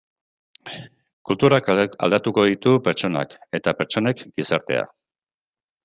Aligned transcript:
Kulturak 1.31 1.69
aldatuko 1.77 2.47
ditu 2.53 2.75
pertsonak 2.91 3.39
eta 3.61 3.79
pertsonek 3.83 4.29
gizartea. 4.41 4.93